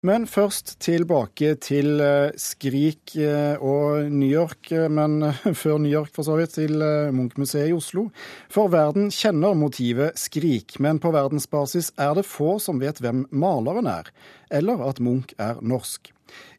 Men 0.00 0.22
først 0.24 0.78
tilbake 0.80 1.58
til 1.60 2.00
eh, 2.00 2.30
Skrik 2.40 3.12
eh, 3.20 3.60
og 3.60 4.06
New 4.08 4.30
York, 4.30 4.70
eh, 4.72 4.86
men 4.88 5.26
før 5.62 5.76
New 5.76 5.92
York 5.92 6.14
for 6.16 6.24
så 6.24 6.38
vidt, 6.38 6.54
til 6.56 6.80
Munch-museet 7.12 7.68
i 7.68 7.74
Oslo. 7.76 8.06
For 8.48 8.72
verden 8.72 9.10
kjenner 9.12 9.52
motivet 9.52 10.16
Skrik, 10.16 10.78
men 10.80 11.02
på 11.04 11.12
verdensbasis 11.12 11.92
er 12.00 12.14
det 12.16 12.24
få 12.24 12.54
som 12.64 12.80
vet 12.80 13.02
hvem 13.04 13.26
maleren 13.28 13.90
er, 13.92 14.08
eller 14.48 14.80
at 14.88 15.04
Munch 15.04 15.36
er 15.36 15.60
norsk. 15.60 16.14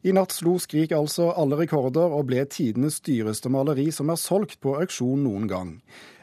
I 0.06 0.14
natt 0.14 0.30
slo 0.36 0.54
Skrik 0.62 0.94
altså 0.94 1.32
alle 1.34 1.58
rekorder 1.64 2.14
og 2.14 2.28
ble 2.30 2.46
tidenes 2.46 3.00
dyreste 3.02 3.50
maleri 3.50 3.88
som 3.90 4.14
er 4.14 4.22
solgt 4.22 4.60
på 4.62 4.76
auksjon 4.78 5.26
noen 5.26 5.50
gang. 5.50 5.76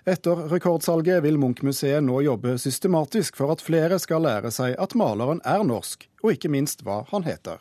Etter 0.10 0.48
rekordsalget 0.50 1.22
vil 1.22 1.36
Munch-museet 1.38 2.02
nå 2.02 2.24
jobbe 2.26 2.56
systematisk 2.58 3.36
for 3.38 3.54
at 3.54 3.62
flere 3.62 4.00
skal 4.02 4.24
lære 4.26 4.50
seg 4.54 4.74
at 4.82 4.96
maleren 4.98 5.42
er 5.46 5.62
norsk, 5.68 6.08
og 6.24 6.32
ikke 6.34 6.50
minst 6.50 6.82
hva 6.86 7.04
han 7.12 7.28
heter. 7.28 7.60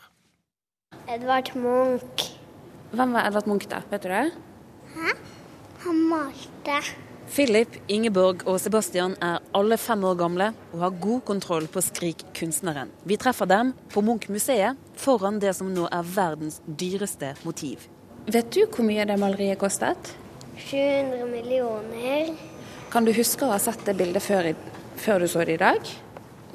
Edvard 1.12 1.50
Munch. 1.61 2.30
Hvem 2.94 3.12
var 3.12 3.29
Edvard 3.29 3.50
Munch, 3.50 3.66
da? 3.68 3.82
Vet 3.90 4.06
du 4.06 4.08
det? 4.08 4.22
Hæ? 4.94 5.12
Han 5.84 5.98
malte. 6.08 6.79
Philip, 7.29 7.76
Ingeborg 7.92 8.46
og 8.48 8.56
Sebastian 8.62 9.18
er 9.20 9.42
alle 9.56 9.76
fem 9.76 10.06
år 10.08 10.17
gamle 10.17 10.46
og 10.72 10.78
har 10.86 10.96
god 11.03 11.20
kontroll 11.28 11.67
på 11.68 11.82
Skrik-kunstneren. 11.84 12.94
Vi 13.04 13.18
treffer 13.20 13.50
dem 13.50 13.75
på 13.92 14.00
Munch-museet 14.06 14.80
foran 14.96 15.36
det 15.42 15.53
som 15.58 15.68
nå 15.75 15.84
er 15.92 16.08
verdens 16.14 16.62
dyreste 16.64 17.34
motiv. 17.44 17.84
Vet 18.25 18.48
du 18.56 18.64
hvor 18.64 18.89
mye 18.89 19.04
det 19.08 19.18
maleriet 19.20 19.61
kostet? 19.61 20.14
700 20.58 21.26
millioner. 21.30 22.35
Kan 22.93 23.04
du 23.04 23.12
huske 23.12 23.46
å 23.46 23.53
ha 23.53 23.61
sett 23.62 23.85
det 23.86 23.94
bildet 23.98 24.25
før, 24.25 24.50
før 24.98 25.25
du 25.25 25.29
så 25.31 25.44
det 25.44 25.58
i 25.58 25.61
dag? 25.61 25.90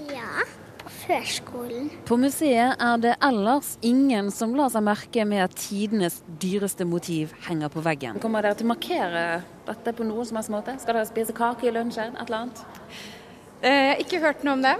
Ja, 0.09 0.45
på 0.81 0.91
førskolen. 1.03 1.89
På 2.09 2.17
museet 2.19 2.81
er 2.81 3.01
det 3.03 3.15
ellers 3.23 3.75
ingen 3.85 4.31
som 4.33 4.55
lar 4.57 4.73
seg 4.73 4.85
merke 4.85 5.25
med 5.29 5.45
at 5.45 5.57
tidenes 5.57 6.21
dyreste 6.41 6.87
motiv 6.89 7.35
henger 7.47 7.71
på 7.73 7.83
veggen. 7.85 8.21
Kommer 8.23 8.45
dere 8.45 8.57
til 8.59 8.67
å 8.67 8.73
markere 8.73 9.25
dette 9.67 9.95
på 9.95 10.07
noen 10.07 10.27
som 10.27 10.41
helst 10.41 10.53
måte? 10.53 10.77
Skal 10.81 10.99
dere 10.99 11.09
spise 11.09 11.35
kake 11.37 11.69
i 11.69 11.75
lunsjen? 11.75 12.17
Et 12.17 12.25
eller 12.25 12.47
annet? 12.47 12.65
Eh, 13.63 13.93
ikke 14.03 14.19
hørt 14.19 14.41
noe 14.43 14.57
om 14.57 14.63
det. 14.63 14.73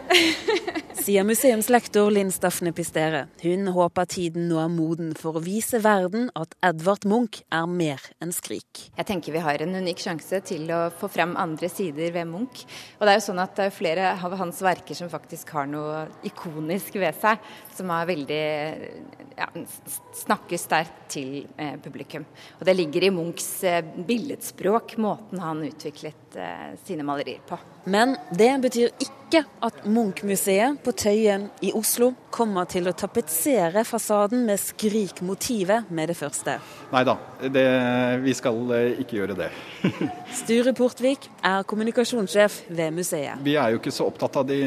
Sier 1.03 1.23
museumslektor 1.23 2.09
Linn 2.11 2.33
Staffne 2.35 2.73
Pistere. 2.75 3.21
Hun 3.39 3.69
håper 3.71 4.07
tiden 4.11 4.49
nå 4.49 4.57
er 4.59 4.71
moden 4.71 5.13
for 5.15 5.39
å 5.39 5.41
vise 5.43 5.79
verden 5.83 6.25
at 6.35 6.51
Edvard 6.63 7.05
Munch 7.07 7.39
er 7.47 7.63
mer 7.71 8.03
enn 8.19 8.33
Skrik. 8.35 8.89
Jeg 8.97 9.07
tenker 9.07 9.31
vi 9.35 9.43
har 9.45 9.63
en 9.63 9.77
unik 9.79 10.03
sjanse 10.03 10.41
til 10.49 10.67
å 10.75 10.81
få 10.99 11.07
frem 11.11 11.37
andre 11.39 11.69
sider 11.71 12.11
ved 12.11 12.27
Munch. 12.27 12.65
Og 12.99 13.07
det 13.07 13.13
er 13.13 13.19
jo 13.21 13.25
sånn 13.29 13.39
at 13.43 13.55
det 13.55 13.69
er 13.69 13.77
flere 13.77 14.09
av 14.19 14.35
hans 14.41 14.59
verker 14.65 14.99
som 14.99 15.11
faktisk 15.11 15.53
har 15.55 15.69
noe 15.71 16.03
ikonisk 16.27 16.97
ved 16.99 17.15
seg, 17.21 17.39
som 17.77 17.93
er 17.95 18.09
veldig 18.11 18.41
ja, 19.37 19.47
snakker 20.25 20.59
sterkt 20.59 21.05
til 21.15 21.45
eh, 21.55 21.77
publikum. 21.83 22.27
Og 22.59 22.67
det 22.67 22.75
ligger 22.75 23.07
i 23.07 23.13
Munchs 23.15 23.47
eh, 23.63 23.79
billedspråk, 23.79 24.97
måten 24.99 25.39
han 25.39 25.63
utviklet 25.69 26.35
eh, 26.35 26.75
sine 26.83 27.07
malerier 27.07 27.47
på. 27.47 27.61
Men 27.85 28.15
det 28.31 28.61
betyr 28.61 28.89
ikke 28.99 29.43
at 29.63 29.85
Munch-museet 29.85 30.79
på 30.83 30.91
Tøyen 30.91 31.49
i 31.61 31.71
Oslo 31.75 32.11
kommer 32.33 32.65
til 32.69 32.89
å 32.89 32.93
tapetsere 32.97 33.83
fasaden 33.85 34.43
med 34.47 34.59
Skrik-motivet 34.61 35.91
med 35.93 36.09
det 36.09 36.15
første. 36.17 36.55
Nei 36.93 37.03
da, 37.05 37.15
vi 38.23 38.33
skal 38.37 38.73
eh, 38.73 39.01
ikke 39.03 39.19
gjøre 39.19 39.37
det. 39.37 39.49
Sture 40.41 40.73
Portvik 40.77 41.27
er 41.45 41.65
kommunikasjonssjef 41.69 42.63
ved 42.73 42.95
museet. 42.95 43.41
Vi 43.45 43.55
er 43.59 43.73
jo 43.73 43.81
ikke 43.81 43.93
så 43.93 44.07
opptatt 44.09 44.39
av 44.41 44.47
de 44.49 44.59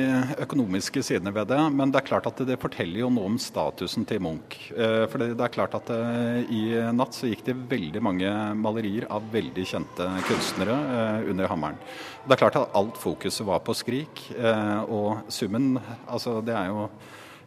økonomiske 0.47 1.03
sidene 1.06 1.34
ved 1.34 1.50
det, 1.50 1.61
men 1.75 1.94
det 1.94 2.03
er 2.03 2.09
klart 2.12 2.31
at 2.31 2.44
det 2.47 2.59
forteller 2.62 3.03
jo 3.03 3.11
noe 3.12 3.33
om 3.33 3.41
statusen 3.42 4.06
til 4.09 4.22
Munch. 4.22 4.70
Eh, 4.77 5.05
for 5.11 5.27
det 5.27 5.34
er 5.34 5.55
klart 5.55 5.75
at 5.78 5.91
eh, 5.94 6.47
i 6.47 6.62
natt 6.94 7.19
så 7.19 7.31
gikk 7.31 7.44
det 7.50 7.59
veldig 7.75 8.05
mange 8.05 8.31
malerier 8.62 9.09
av 9.11 9.27
veldig 9.34 9.67
kjente 9.67 10.06
kunstnere 10.28 10.77
under 11.27 11.50
hammeren. 11.50 11.78
Det 12.26 12.34
er 12.34 12.44
klart 12.44 12.59
at 12.59 12.75
alt 12.78 12.99
fokuset 12.99 13.47
var 13.47 13.62
på 13.66 13.75
Skrik, 13.76 14.22
og 14.91 15.28
summen, 15.32 15.76
altså 16.10 16.41
det 16.44 16.55
er 16.59 16.72
jo 16.72 16.88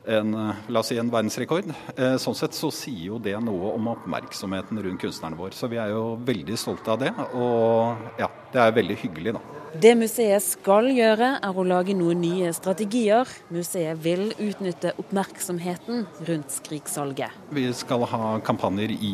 en, 0.09 0.33
la 0.67 0.81
oss 0.81 0.89
si 0.91 0.97
en 0.99 1.11
verdensrekord. 1.11 1.69
Eh, 1.95 2.15
sånn 2.21 2.37
sett 2.37 2.57
så 2.57 2.71
sier 2.73 3.05
jo 3.11 3.21
det 3.21 3.35
noe 3.43 3.73
om 3.75 3.91
oppmerksomheten 3.93 4.81
rundt 4.85 5.03
kunstneren 5.03 5.37
vår. 5.39 5.55
Så 5.57 5.69
vi 5.71 5.79
er 5.81 5.93
jo 5.93 6.17
veldig 6.25 6.57
stolte 6.59 6.95
av 6.95 7.01
det, 7.03 7.13
og 7.37 8.19
ja, 8.21 8.29
det 8.53 8.63
er 8.63 8.77
veldig 8.79 8.99
hyggelig, 9.03 9.37
da. 9.37 9.58
Det 9.69 9.91
museet 9.93 10.41
skal 10.41 10.87
gjøre, 10.89 11.27
er 11.45 11.57
å 11.57 11.63
lage 11.67 11.93
noen 11.93 12.17
nye 12.23 12.49
strategier. 12.57 13.29
Museet 13.53 13.99
vil 14.01 14.31
utnytte 14.41 14.95
oppmerksomheten 14.97 16.07
rundt 16.25 16.55
Skrik-salget. 16.55 17.35
Vi 17.53 17.67
skal 17.77 18.07
ha 18.09 18.31
kampanjer 18.45 18.95
i 18.95 19.13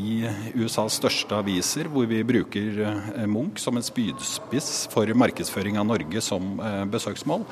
USAs 0.56 0.96
største 1.02 1.36
aviser, 1.42 1.90
hvor 1.92 2.08
vi 2.08 2.22
bruker 2.24 2.80
eh, 2.88 3.26
Munch 3.28 3.60
som 3.60 3.76
en 3.76 3.84
spydspiss 3.84 4.88
for 4.94 5.12
markedsføring 5.12 5.76
av 5.82 5.90
Norge 5.92 6.24
som 6.24 6.56
eh, 6.64 6.86
besøksmål 6.94 7.44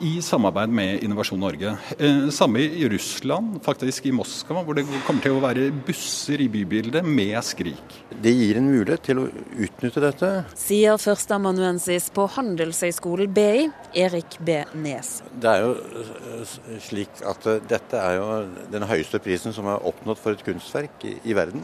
i 0.00 0.16
samarbeid 0.24 0.72
med 0.72 1.04
Innovasjon 1.04 1.40
Norge. 1.40 1.76
Eh, 1.98 2.28
samme 2.34 2.62
i 2.64 2.88
Russland, 2.88 3.60
faktisk 3.62 4.06
i 4.10 4.14
Moskva, 4.16 4.64
hvor 4.64 4.74
det 4.74 4.86
kommer 5.06 5.22
til 5.22 5.36
å 5.36 5.42
være 5.44 5.68
busser 5.86 6.40
i 6.40 6.48
bybildet 6.50 7.06
med 7.06 7.36
skrik. 7.44 7.96
Det 8.10 8.32
gir 8.32 8.58
en 8.58 8.70
mulighet 8.72 9.04
til 9.06 9.22
å 9.22 9.28
utnytte 9.30 10.02
dette. 10.02 10.32
Sier 10.58 10.98
førsteamanuensis 11.00 12.08
på 12.16 12.26
Handelshøyskolen 12.40 13.30
BI, 13.36 13.68
Erik 14.00 14.38
B. 14.40 14.62
Nes. 14.80 15.20
Det 15.36 15.52
er 15.52 15.66
jo 15.66 15.76
eh, 15.76 16.56
slik 16.80 17.20
at 17.28 17.46
eh, 17.50 17.60
dette 17.68 18.00
er 18.00 18.16
jo 18.16 18.26
den 18.72 18.88
høyeste 18.88 19.20
prisen 19.20 19.52
som 19.56 19.68
er 19.68 19.86
oppnådd 19.92 20.20
for 20.20 20.34
et 20.34 20.44
kunstverk 20.46 21.04
i, 21.04 21.18
i 21.28 21.36
verden. 21.36 21.62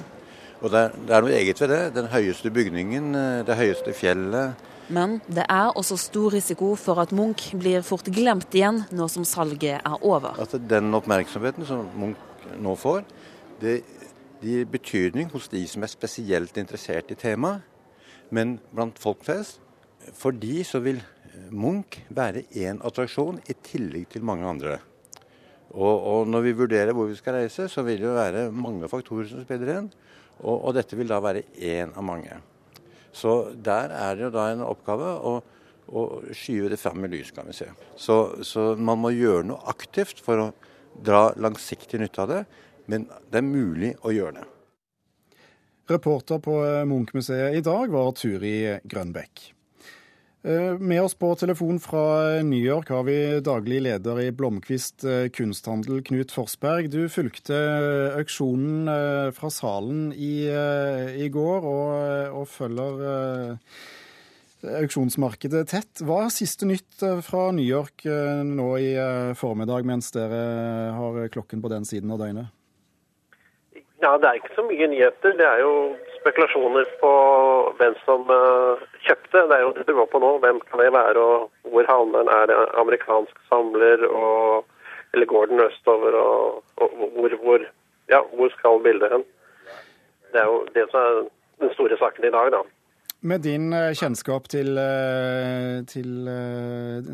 Og 0.60 0.70
det 0.72 0.86
er, 0.86 0.96
det 1.08 1.16
er 1.16 1.24
noe 1.24 1.36
eget 1.36 1.60
ved 1.64 1.72
det. 1.72 1.82
Den 1.96 2.08
høyeste 2.12 2.52
bygningen, 2.52 3.12
det 3.48 3.58
høyeste 3.58 3.92
fjellet 3.96 4.72
men 4.88 5.16
det 5.26 5.42
er 5.50 5.72
også 5.74 5.96
stor 5.98 6.30
risiko 6.30 6.74
for 6.78 7.00
at 7.02 7.10
Munch 7.10 7.48
blir 7.58 7.82
fort 7.82 8.06
glemt 8.14 8.54
igjen 8.54 8.84
nå 8.94 9.08
som 9.10 9.24
salget 9.26 9.80
er 9.80 9.96
over. 9.98 10.38
At 10.38 10.54
den 10.70 10.94
oppmerksomheten 10.94 11.66
som 11.66 11.88
Munch 11.98 12.46
nå 12.62 12.76
får, 12.78 13.02
det, 13.60 13.80
det 14.42 14.52
gir 14.52 14.68
betydning 14.70 15.32
hos 15.32 15.48
de 15.50 15.64
som 15.66 15.82
er 15.82 15.90
spesielt 15.90 16.56
interessert 16.60 17.10
i 17.10 17.18
temaet. 17.18 17.66
Men 18.30 18.56
blant 18.74 18.98
folk 18.98 19.24
flest, 19.26 19.60
for 20.14 20.36
de 20.36 20.60
så 20.66 20.80
vil 20.84 21.00
Munch 21.50 21.98
være 22.14 22.46
én 22.56 22.78
attraksjon 22.84 23.40
i 23.50 23.56
tillegg 23.66 24.08
til 24.12 24.24
mange 24.26 24.46
andre. 24.48 24.78
Og, 25.76 25.94
og, 25.94 26.28
når 26.30 26.44
vi 26.46 26.56
vurderer 26.56 26.94
hvor 26.96 27.10
vi 27.10 27.18
skal 27.18 27.40
reise, 27.40 27.66
så 27.68 27.82
vil 27.84 27.98
det 28.00 28.06
jo 28.06 28.14
være 28.16 28.46
mange 28.54 28.88
faktorer 28.88 29.28
som 29.28 29.42
spiller 29.44 29.74
inn. 29.74 29.90
Og, 30.40 30.54
og 30.68 30.76
dette 30.76 30.96
vil 30.96 31.10
da 31.10 31.18
være 31.22 31.44
én 31.58 31.92
av 31.96 32.04
mange. 32.06 32.38
Så 33.16 33.52
der 33.52 33.92
er 33.96 34.16
det 34.16 34.26
jo 34.26 34.32
da 34.34 34.50
en 34.52 34.64
oppgave 34.64 35.12
å, 35.24 35.34
å 35.88 36.04
skyve 36.36 36.70
det 36.72 36.80
fram 36.80 37.04
i 37.06 37.10
lys, 37.12 37.32
kan 37.36 37.48
vi 37.48 37.56
se. 37.56 37.68
Så, 37.96 38.18
så, 38.44 38.74
man 38.76 39.00
må 39.02 39.14
gjøre 39.16 39.48
noe 39.50 39.72
aktivt 39.72 40.20
for 40.24 40.46
å 40.46 40.50
dra 41.04 41.30
langsiktig 41.40 42.00
nytte 42.00 42.24
av 42.24 42.32
det, 42.32 42.44
men 42.92 43.08
det 43.32 43.40
er 43.40 43.48
mulig 43.48 43.94
å 44.04 44.12
gjøre 44.14 44.38
det. 44.38 44.46
Reporter 45.86 46.40
på 46.42 46.56
Munch-museet 46.88 47.56
i 47.56 47.64
dag 47.64 47.92
var 47.92 48.14
Turi 48.18 48.56
Grønbekk. 48.90 49.55
Eh, 50.46 50.78
med 50.78 51.02
oss 51.02 51.14
på 51.18 51.34
telefon 51.34 51.80
fra 51.82 52.42
New 52.42 52.62
York 52.62 52.88
har 52.94 53.02
vi 53.02 53.40
daglig 53.42 53.80
leder 53.82 54.20
i 54.22 54.30
Blomkvist 54.30 55.02
eh, 55.02 55.26
kunsthandel, 55.34 56.04
Knut 56.06 56.30
Forsberg. 56.30 56.86
Du 56.92 57.08
fulgte 57.10 57.56
eh, 57.56 58.18
auksjonen 58.20 58.86
fra 59.34 59.50
salen 59.50 60.12
i, 60.14 60.46
i 60.46 61.26
går 61.34 61.66
og, 61.66 62.36
og 62.38 62.46
følger 62.46 63.02
auksjonsmarkedet 64.84 65.64
tett. 65.72 66.04
Hva 66.06 66.20
er 66.28 66.36
siste 66.36 66.68
nytt 66.70 67.02
fra 67.26 67.48
New 67.54 67.66
York 67.66 68.06
nå 68.06 68.68
i 68.82 68.92
formiddag, 69.38 69.82
mens 69.86 70.14
dere 70.14 70.40
har 70.94 71.18
klokken 71.34 71.62
på 71.62 71.70
den 71.74 71.86
siden 71.88 72.14
av 72.14 72.22
døgnet? 72.22 72.54
Ja, 74.02 74.14
Det 74.14 74.30
er 74.30 74.38
ikke 74.38 74.54
så 74.54 74.66
mye 74.66 74.90
nyheter. 74.94 75.34
Det 75.38 75.46
er 75.46 75.62
jo 75.64 75.74
spekulasjoner 76.26 76.88
på 77.00 77.10
hvem 77.78 77.94
som 78.02 78.26
uh, 78.26 78.82
kjøpte. 79.06 79.44
Det 79.46 79.56
er 79.56 79.62
jo 79.62 79.72
det 79.76 79.86
det 79.86 79.94
går 79.94 80.08
på 80.10 80.20
nå. 80.22 80.32
Hvem 80.42 80.58
kan 80.66 80.82
det 80.82 80.92
være, 80.92 81.22
og 81.22 81.70
hvor 81.70 81.86
handleren? 81.86 82.28
Er 82.28 82.50
det 82.50 82.56
amerikansk 82.82 83.38
samler, 83.48 84.02
og, 84.10 84.66
eller 85.14 85.30
går 85.32 85.46
den 85.52 85.62
østover? 85.68 86.18
Og, 86.18 86.64
og 86.76 86.88
hvor, 87.14 87.36
hvor, 87.44 87.66
ja, 88.10 88.20
hvor 88.34 88.50
skal 88.58 88.82
bildet 88.82 89.12
hen? 89.12 89.26
Det 90.32 90.42
er 90.42 90.48
jo 90.50 90.64
det 90.74 90.88
som 90.90 91.00
er 91.00 91.22
den 91.62 91.74
store 91.74 91.98
saken 91.98 92.26
i 92.26 92.34
dag, 92.34 92.50
da. 92.56 92.64
Med 93.26 93.38
din 93.46 93.72
eh, 93.72 93.94
kjennskap 93.96 94.48
til, 94.52 94.76
eh, 94.78 95.78
til 95.88 96.10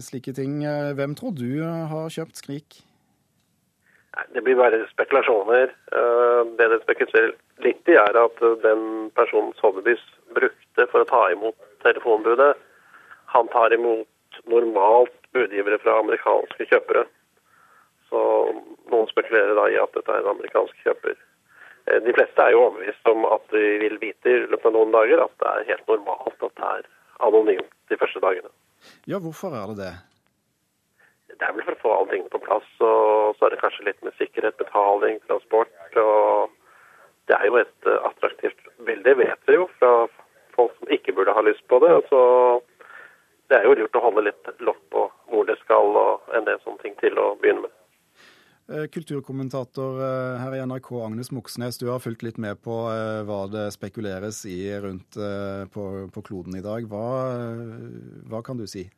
slike 0.03 0.33
ting, 0.35 0.65
hvem 0.99 1.15
tror 1.15 1.37
du 1.37 1.63
har 1.63 2.11
kjøpt 2.11 2.41
Skrik? 2.43 2.83
Det 4.35 4.43
blir 4.45 4.59
bare 4.59 4.83
spekulasjoner. 4.91 5.73
Eh, 5.97 6.41
det 6.59 6.69
det 6.73 6.83
litt 7.65 7.89
i, 7.89 7.97
er 7.99 8.19
at 8.19 8.45
den 8.65 8.85
personen 9.17 9.53
Sotheby's 9.61 10.03
brukte 10.37 10.87
for 10.93 11.03
å 11.03 11.09
ta 11.09 11.23
imot 11.33 11.59
telefonbudet, 11.85 12.55
han 13.33 13.49
tar 13.53 13.75
imot 13.75 14.09
normalt 14.51 15.15
budgivere 15.33 15.79
fra 15.83 15.99
amerikanske 16.01 16.69
kjøpere. 16.69 17.05
Så 18.13 18.23
noen 18.93 19.09
spekulerer 19.09 19.57
da 19.57 19.69
i 19.73 19.79
at 19.81 19.95
dette 19.97 20.13
er 20.13 20.25
en 20.25 20.35
amerikansk 20.35 20.85
kjøper. 20.85 21.17
Eh, 21.87 22.01
de 22.05 22.15
fleste 22.15 22.45
er 22.45 22.55
jo 22.55 22.67
overbevist 22.67 23.13
om 23.13 23.27
at 23.31 23.45
de 23.55 23.65
vil 23.83 23.99
vite 24.03 24.31
i 24.31 24.43
løpet 24.45 24.69
av 24.69 24.77
noen 24.77 24.95
dager 24.95 25.25
at 25.25 25.35
det 25.43 25.53
er 25.53 25.69
helt 25.73 25.93
normalt 25.95 26.49
at 26.49 26.57
det 26.61 26.71
er 26.77 26.89
anonymt 27.29 27.77
de 27.91 27.99
første 27.99 28.23
dagene. 28.23 28.53
Ja, 29.09 29.21
hvorfor 29.23 29.55
er 29.57 29.73
det 29.73 29.79
det? 29.81 29.93
Det 31.33 31.49
er 31.49 31.55
vel 31.57 31.65
for 31.65 31.75
å 31.75 31.83
få 31.83 31.93
alle 31.97 32.11
tingene 32.13 32.31
på 32.31 32.43
plass, 32.45 32.69
og 32.85 33.39
så 33.39 33.47
er 33.47 33.55
det 33.55 33.63
kanskje 33.63 33.87
litt 33.89 34.03
med 34.07 34.15
sikkerhet, 34.19 34.59
betaling, 34.61 35.17
transport. 35.27 35.73
og 35.97 36.53
Det 37.33 37.39
er 37.41 37.49
jo 37.49 37.55
et 37.57 37.87
eh, 37.89 38.03
attraktivt 38.05 38.67
bilde, 38.85 39.15
vet 39.17 39.47
vi 39.49 39.55
jo, 39.57 39.65
fra 39.81 39.93
folk 40.53 40.75
som 40.77 40.91
ikke 40.93 41.15
burde 41.17 41.33
ha 41.33 41.45
lyst 41.47 41.65
på 41.73 41.79
det. 41.81 41.95
Så 42.11 42.19
det 43.49 43.57
er 43.57 43.65
jo 43.65 43.77
lurt 43.79 43.97
å 43.97 44.03
holde 44.05 44.27
litt 44.27 44.51
lokk 44.61 44.83
på 44.93 45.07
hvor 45.33 45.49
det 45.49 45.57
skal, 45.63 45.97
og 45.97 46.35
en 46.37 46.45
del 46.45 46.61
sånne 46.61 46.85
ting 46.85 46.99
til 47.01 47.17
å 47.17 47.31
begynne 47.41 47.65
med. 47.65 47.73
Eh, 48.69 48.85
kulturkommentator 48.93 50.05
eh, 50.05 50.43
her 50.43 50.59
i 50.59 50.61
NRK, 50.69 50.93
Agnes 51.07 51.33
Moxnes, 51.33 51.81
du 51.81 51.89
har 51.89 52.05
fulgt 52.05 52.27
litt 52.27 52.37
med 52.37 52.61
på 52.61 52.77
hva 53.25 53.41
det 53.49 53.71
spekuleres 53.79 54.45
i 54.53 54.61
rundt 54.85 55.17
på, 55.73 55.89
på 56.13 56.29
kloden 56.29 56.61
i 56.61 56.65
dag. 56.65 56.85
Hva, 56.93 57.09
hva 58.29 58.45
kan 58.45 58.61
du 58.61 58.69
si? 58.69 58.91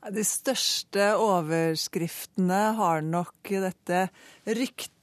De 0.00 0.22
største 0.24 1.14
overskriftene 1.20 2.60
har 2.76 3.00
nok 3.04 3.56
dette 3.64 4.06
ryktet 4.48 4.99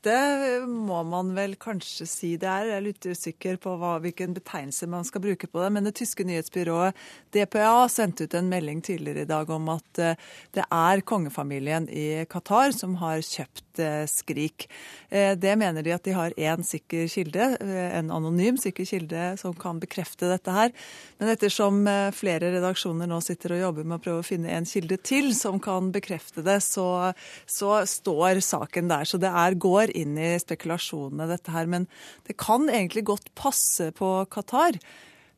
må 0.68 1.02
man 1.04 1.34
vel 1.36 1.56
kanskje 1.60 2.06
si 2.08 2.30
det 2.40 2.48
er. 2.48 2.68
Jeg 2.70 2.78
er 2.78 2.86
litt 2.86 3.06
usikker 3.06 3.58
på 3.62 3.74
hva, 3.80 3.98
hvilken 4.04 4.36
betegnelse 4.36 4.88
man 4.88 5.06
skal 5.08 5.22
bruke 5.24 5.48
på 5.48 5.62
det. 5.64 5.72
Men 5.74 5.88
det 5.88 5.96
tyske 5.98 6.24
nyhetsbyrået 6.28 6.96
DPA 7.34 7.88
sendte 7.90 8.28
ut 8.28 8.36
en 8.38 8.50
melding 8.50 8.82
tidligere 8.82 9.26
i 9.26 9.30
dag 9.30 9.50
om 9.50 9.70
at 9.74 10.02
eh, 10.02 10.20
det 10.56 10.64
er 10.64 11.04
kongefamilien 11.08 11.90
i 11.90 12.26
Qatar 12.30 12.72
som 12.76 12.96
har 13.02 13.20
kjøpt 13.26 13.82
eh, 13.84 14.06
Skrik. 14.10 14.68
Eh, 15.10 15.34
det 15.36 15.58
mener 15.60 15.84
de 15.84 15.96
at 15.96 16.06
de 16.06 16.16
har 16.16 16.36
én 16.38 16.64
sikker 16.64 17.10
kilde, 17.12 17.50
en 17.58 18.12
anonym 18.14 18.58
sikker 18.62 18.88
kilde, 18.88 19.26
som 19.42 19.56
kan 19.58 19.82
bekrefte 19.82 20.30
dette 20.30 20.54
her. 20.54 20.74
Men 21.18 21.34
ettersom 21.34 21.84
flere 22.16 22.52
redaksjoner 22.54 23.10
nå 23.10 23.20
sitter 23.26 23.56
og 23.56 23.64
jobber 23.66 23.88
med 23.88 23.98
å 23.98 24.04
prøve 24.04 24.24
å 24.24 24.28
finne 24.28 24.54
en 24.54 24.68
kilde 24.68 25.00
til 25.02 25.32
som 25.36 25.60
kan 25.64 25.92
bekrefte 25.94 26.44
det, 26.46 26.60
så, 26.66 27.14
så 27.50 27.82
står 27.90 28.42
saken 28.46 28.92
der. 28.92 29.08
Så 29.10 29.20
det 29.22 29.32
er, 29.32 29.58
går 29.58 29.97
inn 29.98 30.18
i 30.22 30.36
spekulasjonene, 30.42 31.30
dette 31.32 31.54
her. 31.54 31.70
Men 31.70 31.88
det 32.28 32.38
kan 32.42 32.70
egentlig 32.70 33.06
godt 33.10 33.32
passe 33.38 33.92
på 33.98 34.12
Qatar. 34.34 34.80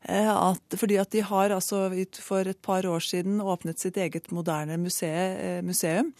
Eh, 0.08 0.30
at, 0.32 0.76
fordi 0.80 0.96
at 0.96 1.10
de 1.12 1.20
har 1.28 1.52
altså 1.52 1.82
for 2.24 2.48
et 2.48 2.60
par 2.64 2.86
år 2.88 3.02
siden 3.04 3.40
åpnet 3.44 3.82
sitt 3.82 3.98
eget 4.00 4.30
moderne. 4.32 4.78
Eh, 4.80 5.60
museum. 5.62 6.12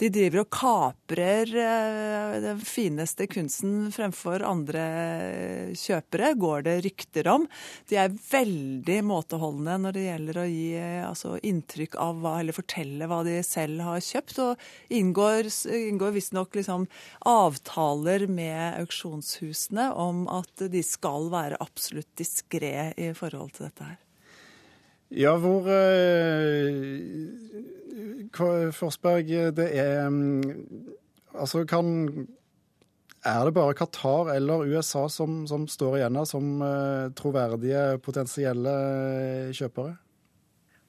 De 0.00 0.08
driver 0.10 0.42
og 0.42 0.50
kaprer 0.50 1.52
eh, 1.54 2.34
den 2.42 2.62
fineste 2.66 3.28
kunsten 3.30 3.92
fremfor 3.94 4.42
andre 4.46 4.82
kjøpere, 5.78 6.32
går 6.40 6.64
det 6.66 6.76
rykter 6.88 7.30
om. 7.30 7.46
De 7.88 8.00
er 8.02 8.10
veldig 8.10 8.98
måteholdne 9.06 9.78
når 9.84 9.94
det 9.94 10.04
gjelder 10.08 10.40
å 10.40 10.48
gi 10.50 10.66
altså, 11.06 11.36
inntrykk 11.46 11.96
av 12.02 12.20
hva, 12.24 12.34
eller 12.40 12.56
fortelle 12.56 13.06
hva 13.10 13.22
de 13.26 13.38
selv 13.46 13.84
har 13.86 14.02
kjøpt, 14.02 14.42
og 14.42 14.66
inngår, 14.90 15.50
inngår 15.70 16.16
visstnok 16.18 16.58
liksom 16.58 16.88
avtaler 17.30 18.26
med 18.30 18.80
auksjonshusene 18.82 19.90
om 19.94 20.26
at 20.32 20.66
de 20.72 20.82
skal 20.86 21.30
være 21.30 21.60
absolutt 21.62 22.10
diskré 22.18 22.90
i 22.98 23.12
forhold 23.12 23.19
til 23.28 23.66
dette 23.66 23.84
her? 23.84 23.98
Ja, 25.10 25.36
hvor 25.42 25.66
eh, 25.66 26.78
Forsberg, 28.72 29.26
det 29.56 29.68
er 29.78 30.08
mm, 30.08 30.42
Altså, 31.34 31.64
kan 31.66 32.26
Er 33.24 33.44
det 33.44 33.54
bare 33.54 33.74
Qatar 33.74 34.34
eller 34.34 34.64
USA 34.66 35.08
som, 35.08 35.46
som 35.46 35.66
står 35.68 35.96
igjen 35.96 36.16
her 36.16 36.24
som 36.24 36.62
uh, 36.62 37.12
troverdige 37.12 37.98
potensielle 38.00 38.72
kjøpere? 39.52 39.92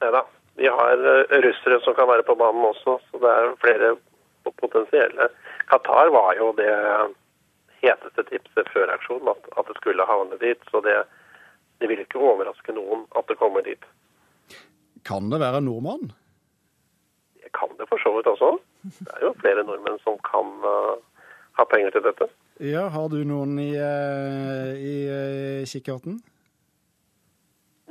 Nei 0.01 0.12
da. 0.16 0.22
Vi 0.56 0.68
har 0.68 0.95
russere 1.44 1.81
som 1.84 1.95
kan 1.98 2.07
være 2.07 2.24
på 2.24 2.36
banen 2.39 2.63
også, 2.63 3.00
så 3.10 3.19
det 3.19 3.30
er 3.36 3.60
flere 3.60 3.95
potensielle. 4.62 5.27
Qatar 5.72 6.12
var 6.16 6.36
jo 6.38 6.54
det 6.56 6.72
heteste 7.81 8.24
tipset 8.30 8.69
før 8.74 8.94
aksjonen, 8.95 9.31
at, 9.34 9.51
at 9.57 9.68
det 9.68 9.75
skulle 9.80 10.07
havne 10.07 10.38
dit. 10.42 10.62
så 10.72 10.81
det 10.86 10.98
det 11.81 11.89
vil 11.89 12.04
ikke 12.04 12.22
overraske 12.22 12.75
noen 12.78 13.07
at 13.18 13.28
det 13.30 13.39
kommer 13.42 13.66
dit. 13.66 13.86
Kan 15.07 15.31
det 15.31 15.42
være 15.42 15.62
en 15.62 15.69
nordmann? 15.69 16.12
Det 17.42 17.50
kan 17.57 17.74
det 17.80 17.89
for 17.89 18.01
så 18.04 18.13
vidt 18.16 18.30
også. 18.30 18.54
Det 18.83 19.10
er 19.16 19.25
jo 19.25 19.33
flere 19.42 19.66
nordmenn 19.66 19.98
som 20.06 20.19
kan 20.25 20.54
uh, 20.62 20.95
ha 21.57 21.66
penger 21.74 21.95
til 21.95 22.06
dette. 22.06 22.30
Ja, 22.62 22.88
Har 22.94 23.10
du 23.10 23.24
noen 23.25 23.57
i, 23.60 23.72
uh, 23.74 24.72
i 24.78 24.95
uh, 25.10 25.66
kikkerten? 25.66 26.22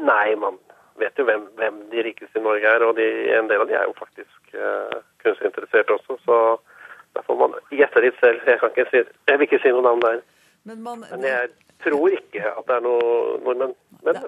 Nei, 0.01 0.35
man 0.39 0.59
vet 1.03 1.19
jo 1.19 1.27
hvem, 1.27 1.49
hvem, 1.59 1.83
de 1.91 2.05
rikeste 2.07 2.39
i 2.39 2.45
Norge 2.45 2.67
er. 2.71 2.87
Og 2.87 2.97
de, 2.99 3.07
en 3.35 3.51
del 3.51 3.65
av 3.65 3.71
de 3.71 3.79
er 3.79 3.89
jo 3.89 3.97
faktisk 3.99 4.55
uh, 4.55 5.01
kunstinteressert 5.25 5.91
også, 5.99 6.19
så 6.25 6.37
da 7.17 7.25
får 7.27 7.39
man 7.43 7.59
gjette 7.75 8.05
litt 8.07 8.19
selv. 8.23 8.47
Jeg, 8.47 8.87
si, 8.93 9.03
jeg 9.03 9.41
vil 9.41 9.49
ikke 9.49 9.63
si 9.65 9.75
noe 9.75 9.87
navn 9.89 10.07
der. 10.07 10.23
Men, 10.71 10.85
man, 10.87 11.03
Men 11.11 11.27
jeg 11.27 11.51
tror 11.83 12.13
ikke 12.15 12.53
at 12.53 12.69
det 12.69 12.77
er 12.77 12.85
noe 12.85 13.11
nordmenn. 13.43 13.75
Men 14.07 14.21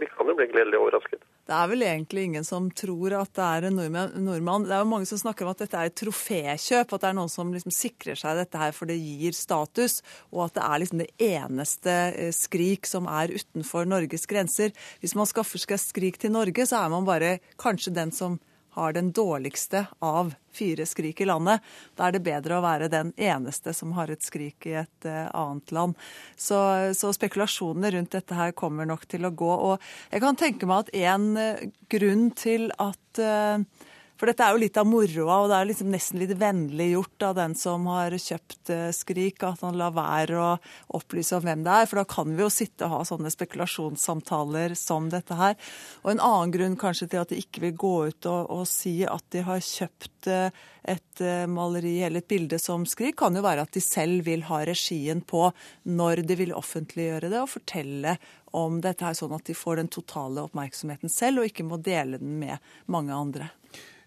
vi 0.00 0.08
kan 0.10 0.26
jo 0.26 0.34
bli 0.34 0.46
gledelig 0.50 0.80
overrasket. 0.80 1.22
Det 1.44 1.52
er 1.54 1.68
vel 1.70 1.84
egentlig 1.86 2.22
ingen 2.26 2.46
som 2.46 2.66
tror 2.74 3.14
at 3.20 3.30
det 3.36 3.44
er 3.46 3.66
en 3.68 3.76
nordmann. 3.76 4.64
Det 4.66 4.74
er 4.74 4.80
jo 4.82 4.88
mange 4.90 5.06
som 5.06 5.20
snakker 5.20 5.46
om 5.46 5.52
at 5.52 5.60
dette 5.62 5.78
er 5.78 5.90
et 5.90 5.96
trofékjøp, 6.00 6.94
at 6.96 7.04
det 7.04 7.10
er 7.10 7.18
noen 7.20 7.30
som 7.30 7.52
liksom 7.54 7.74
sikrer 7.76 8.18
seg 8.18 8.40
dette 8.40 8.58
her 8.58 8.72
for 8.74 8.90
det 8.90 8.96
gir 8.98 9.36
status, 9.36 10.00
og 10.32 10.46
at 10.48 10.56
det 10.56 10.64
er 10.64 10.82
liksom 10.82 11.02
det 11.04 11.10
eneste 11.28 11.94
eh, 12.10 12.32
Skrik 12.34 12.90
som 12.90 13.06
er 13.12 13.36
utenfor 13.36 13.86
Norges 13.86 14.26
grenser. 14.30 14.74
Hvis 15.04 15.14
man 15.14 15.30
skaffer 15.30 15.62
seg 15.62 15.78
Skrik 15.78 16.18
til 16.18 16.34
Norge, 16.34 16.66
så 16.66 16.80
er 16.80 16.90
man 16.96 17.06
bare 17.06 17.36
kanskje 17.60 17.94
den 17.94 18.10
som 18.16 18.40
har 18.74 18.94
den 18.96 19.12
dårligste 19.14 19.86
av 20.04 20.34
fire 20.54 20.86
skrik 20.86 21.20
i 21.20 21.28
landet. 21.28 21.62
Da 21.94 22.08
er 22.08 22.16
det 22.16 22.24
bedre 22.26 22.58
å 22.58 22.64
være 22.64 22.90
den 22.92 23.12
eneste 23.16 23.74
som 23.74 23.94
har 23.98 24.10
et 24.10 24.22
skrik 24.22 24.66
i 24.70 24.76
et 24.82 25.08
uh, 25.08 25.30
annet 25.34 25.74
land. 25.74 25.98
Så, 26.36 26.58
så, 26.94 27.12
spekulasjonene 27.14 27.94
rundt 27.94 28.14
dette 28.14 28.38
her 28.38 28.54
kommer 28.58 28.88
nok 28.88 29.06
til 29.10 29.26
å 29.26 29.32
gå. 29.34 29.50
Og 29.70 30.14
jeg 30.14 30.22
kan 30.24 30.38
tenke 30.38 30.70
meg 30.70 30.86
at 30.86 30.94
en 31.14 31.28
uh, 31.38 31.66
grunn 31.90 32.30
til 32.38 32.70
at 32.82 33.22
uh, 33.22 33.90
for 34.24 34.32
dette 34.32 34.44
er 34.46 34.54
jo 34.56 34.60
litt 34.62 34.78
av 34.80 34.86
moroa, 34.88 35.34
og 35.42 35.50
det 35.50 35.56
er 35.58 35.66
liksom 35.68 35.90
nesten 35.92 36.20
litt 36.22 36.30
vennlig 36.40 36.86
gjort 36.94 37.24
av 37.26 37.34
den 37.36 37.54
som 37.60 37.82
har 37.92 38.14
kjøpt 38.16 38.70
eh, 38.72 38.86
Skrik, 38.96 39.42
at 39.44 39.60
han 39.60 39.76
lar 39.76 39.92
være 39.92 40.38
å 40.40 40.52
opplyse 40.96 41.36
om 41.36 41.44
hvem 41.44 41.60
det 41.66 41.74
er. 41.74 41.88
For 41.90 42.00
da 42.00 42.04
kan 42.08 42.30
vi 42.32 42.40
jo 42.40 42.48
sitte 42.48 42.86
og 42.86 42.94
ha 42.94 43.00
sånne 43.04 43.28
spekulasjonssamtaler 43.34 44.72
som 44.80 45.10
dette 45.12 45.36
her. 45.36 45.58
Og 46.06 46.14
en 46.14 46.22
annen 46.24 46.54
grunn 46.54 46.78
kanskje 46.80 47.10
til 47.12 47.20
at 47.20 47.34
de 47.34 47.42
ikke 47.42 47.66
vil 47.66 47.74
gå 47.82 47.90
ut 48.08 48.30
og, 48.32 48.48
og 48.54 48.62
si 48.70 48.94
at 49.04 49.26
de 49.34 49.42
har 49.44 49.60
kjøpt 49.60 50.30
eh, 50.32 50.62
et 50.94 51.20
eh, 51.20 51.44
maleri 51.44 51.98
eller 52.06 52.24
et 52.24 52.32
bilde 52.32 52.56
som 52.62 52.88
Skrik, 52.88 53.18
kan 53.20 53.36
jo 53.36 53.44
være 53.44 53.66
at 53.68 53.76
de 53.76 53.82
selv 53.84 54.24
vil 54.24 54.46
ha 54.48 54.62
regien 54.64 55.20
på 55.20 55.50
når 55.84 56.24
de 56.24 56.38
vil 56.40 56.56
offentliggjøre 56.56 57.28
det 57.28 57.42
og 57.42 57.52
fortelle 57.58 58.16
om 58.56 58.80
dette 58.80 59.04
her, 59.04 59.20
sånn 59.20 59.36
at 59.36 59.44
de 59.44 59.58
får 59.58 59.82
den 59.82 59.92
totale 59.92 60.46
oppmerksomheten 60.48 61.12
selv, 61.12 61.42
og 61.42 61.52
ikke 61.52 61.68
må 61.68 61.76
dele 61.76 62.22
den 62.22 62.38
med 62.40 62.72
mange 62.88 63.12
andre. 63.12 63.50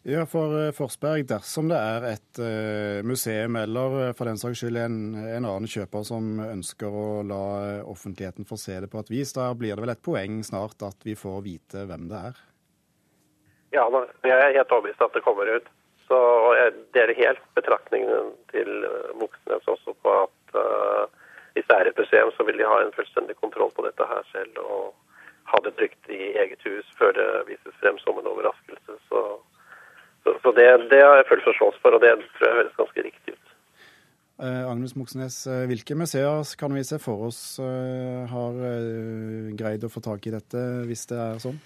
Ja, 0.09 0.25
for 0.25 0.53
eh, 0.55 0.71
Forsberg, 0.71 1.25
dersom 1.27 1.67
det 1.67 1.77
er 1.83 2.05
et 2.13 2.39
uh, 2.39 3.03
museum 3.03 3.57
eller 3.59 3.95
eh, 4.05 4.11
for 4.15 4.29
den 4.29 4.37
saks 4.39 4.61
skyld 4.61 4.77
en, 4.79 4.99
en, 5.19 5.43
annen 5.43 5.67
kjøper 5.67 6.05
som 6.07 6.37
ønsker 6.45 6.93
å 6.95 7.07
la 7.27 7.39
offentligheten 7.91 8.47
få 8.47 8.55
se 8.61 8.77
det 8.79 8.87
på 8.93 9.01
et 9.03 9.11
vis, 9.11 9.33
da 9.35 9.49
blir 9.51 9.75
det 9.75 9.83
vel 9.83 9.91
et 9.91 10.05
poeng 10.07 10.37
snart 10.47 10.85
at 10.87 11.03
vi 11.03 11.17
får 11.19 11.41
vite 11.43 11.83
hvem 11.89 12.05
det 12.07 12.21
er? 12.29 12.39
Ja, 13.75 13.83
jeg 14.23 14.31
er 14.31 14.55
helt 14.55 14.71
overbevist 14.77 15.03
at 15.03 15.17
det 15.17 15.25
kommer 15.25 15.51
ut. 15.51 15.67
Så 16.07 16.21
jeg 16.55 16.71
deler 16.95 17.19
helt 17.19 17.43
betraktningen 17.59 18.31
til 18.53 18.71
Moxnes 19.19 19.67
også 19.75 19.91
på 20.07 20.15
at 20.21 20.55
uh, 20.55 21.03
hvis 21.57 21.67
det 21.67 21.81
er 21.81 21.91
et 21.91 21.99
museum, 21.99 22.31
så 22.37 22.47
vil 22.47 22.63
de 22.63 22.71
ha 22.71 22.79
en 22.79 22.95
fullstendig 22.95 23.35
kontroll 23.43 23.75
på 23.75 23.83
dette 23.83 24.07
her 24.07 24.23
selv 24.31 24.63
og 24.63 24.95
ha 25.51 25.61
det 25.67 25.75
trygt 25.75 26.15
i 26.15 26.31
eget 26.39 26.63
hus 26.63 26.95
før 26.95 27.11
det 27.19 27.29
vises 27.51 27.75
frem 27.83 27.99
som 27.99 28.23
en 28.23 28.31
overraskelse. 28.31 28.99
Så 29.11 29.27
så, 30.47 30.55
det, 30.55 30.67
det, 30.93 31.03
har 31.03 31.19
jeg 31.19 31.27
full 31.27 31.43
forståelse 31.43 31.83
for, 31.83 31.97
og 31.97 32.03
det 32.03 32.13
tror 32.37 32.47
jeg 32.47 32.59
høres 32.61 32.79
ganske 32.79 33.03
riktig 33.09 33.33
ut. 33.35 33.55
Eh, 34.37 34.63
Agnes 34.69 34.93
Moxnes, 34.95 35.39
eh, 35.49 35.65
hvilke 35.67 35.97
museer 35.97 36.53
kan 36.61 36.75
vi 36.77 36.85
se 36.87 36.99
for 37.03 37.27
oss 37.27 37.41
eh, 37.59 38.23
har 38.31 38.61
greid 39.59 39.83
å 39.83 39.91
få 39.91 40.03
tak 40.05 40.29
i 40.29 40.33
dette, 40.37 40.63
hvis 40.87 41.07
det 41.11 41.19
er 41.19 41.41
sånn? 41.43 41.59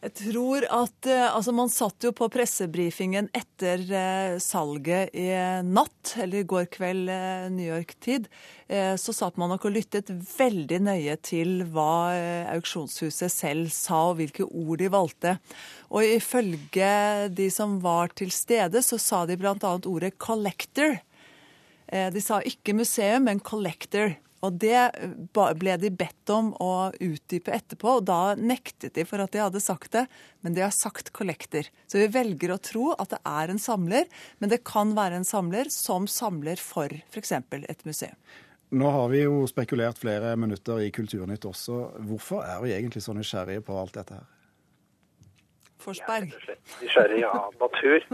Jeg 0.00 0.14
tror 0.16 0.64
at 0.72 1.06
eh, 1.12 1.26
Altså, 1.28 1.52
man 1.52 1.68
satt 1.72 2.06
jo 2.06 2.12
på 2.16 2.30
pressebrifingen 2.32 3.28
etter 3.36 3.82
eh, 3.84 4.36
salget 4.40 5.12
i 5.12 5.26
natt, 5.66 6.14
eller 6.16 6.40
i 6.40 6.48
går 6.48 6.70
kveld 6.72 7.12
New 7.52 7.68
York-tid. 7.68 8.30
Så 8.70 9.10
satt 9.10 9.34
man 9.34 9.50
nok 9.50 9.64
og 9.66 9.72
lyttet 9.74 10.12
veldig 10.14 10.76
nøye 10.86 11.16
til 11.26 11.64
hva 11.74 12.14
auksjonshuset 12.52 13.32
selv 13.34 13.72
sa, 13.74 14.12
og 14.12 14.20
hvilke 14.20 14.46
ord 14.46 14.78
de 14.78 14.86
valgte. 14.94 15.32
Og 15.90 16.06
ifølge 16.06 16.92
de 17.34 17.48
som 17.50 17.80
var 17.82 18.14
til 18.14 18.30
stede, 18.30 18.78
så 18.86 18.94
sa 19.02 19.24
de 19.26 19.34
bl.a. 19.34 19.56
ordet 19.58 20.14
'collector'. 20.22 21.00
Eh, 21.90 22.08
de 22.14 22.22
sa 22.22 22.38
ikke 22.46 22.76
museum, 22.76 23.26
men 23.26 23.42
collector. 23.42 24.14
Og 24.40 24.56
det 24.56 24.88
ble 25.60 25.74
de 25.80 25.90
bedt 25.92 26.32
om 26.32 26.52
å 26.64 26.90
utdype 26.96 27.52
etterpå, 27.52 27.98
og 27.98 28.06
da 28.08 28.34
nektet 28.40 28.94
de 28.96 29.04
for 29.04 29.20
at 29.20 29.34
de 29.34 29.42
hadde 29.42 29.60
sagt 29.60 29.92
det. 29.96 30.06
Men 30.40 30.56
de 30.56 30.64
har 30.64 30.72
sagt 30.72 31.12
kollekter. 31.16 31.68
Så 31.84 32.00
vi 32.00 32.08
velger 32.14 32.54
å 32.54 32.60
tro 32.64 32.86
at 32.96 33.12
det 33.12 33.20
er 33.28 33.52
en 33.52 33.60
samler, 33.60 34.08
men 34.40 34.52
det 34.52 34.62
kan 34.68 34.94
være 34.96 35.20
en 35.20 35.28
samler 35.28 35.68
som 35.74 36.08
samler 36.08 36.60
for 36.60 36.88
f.eks. 37.12 37.36
et 37.36 37.84
museum. 37.84 38.16
Nå 38.70 38.90
har 38.94 39.08
vi 39.10 39.24
jo 39.24 39.42
spekulert 39.50 39.98
flere 39.98 40.36
minutter 40.38 40.78
i 40.80 40.92
Kulturnytt 40.94 41.44
også. 41.44 41.80
Hvorfor 42.06 42.44
er 42.46 42.60
vi 42.62 42.72
egentlig 42.76 43.02
så 43.02 43.12
nysgjerrige 43.16 43.64
på 43.66 43.76
alt 43.76 43.96
dette 43.98 44.20
her? 44.20 44.28
Forsberg. 45.80 46.32
Nysgjerrige 46.80 47.28
av 47.28 47.56
natur. 47.60 48.06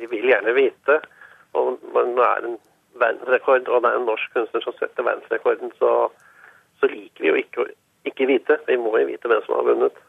Vi 0.00 0.08
vil 0.10 0.26
gjerne 0.32 0.54
vite. 0.56 0.98
Og, 1.54 1.78
man 1.94 2.16
er 2.18 2.48
en 2.48 2.56
verdensrekord, 3.00 3.68
og 3.68 3.82
det 3.82 3.90
er 3.90 4.00
en 4.00 4.08
norsk 4.08 4.36
kunstner 4.36 4.64
som 4.64 4.76
setter 4.78 5.06
verdensrekorden, 5.06 5.72
så, 5.78 5.92
så 6.80 6.90
liker 6.90 7.24
vi 7.24 7.32
jo 7.32 7.40
ikke 7.42 7.64
å 7.64 7.68
ikke 8.04 8.26
vite. 8.28 8.58
Vi 8.68 8.76
må 8.76 8.92
jo 9.00 9.08
vite 9.08 9.30
hvem 9.30 9.44
som 9.46 9.56
har 9.56 9.68
vunnet. 9.70 10.02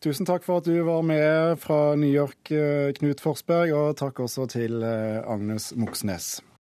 Tusen 0.00 0.24
takk 0.24 0.46
for 0.46 0.62
at 0.62 0.68
du 0.68 0.78
var 0.86 1.02
med 1.04 1.58
fra 1.60 1.94
New 2.00 2.08
York, 2.08 2.48
Knut 2.96 3.20
Forsberg, 3.20 3.74
og 3.76 3.98
takk 4.00 4.22
også 4.24 4.46
til 4.48 4.80
Agnes 4.80 5.74
Moxnes. 5.76 6.38